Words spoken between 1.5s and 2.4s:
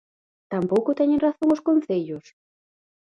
os concellos?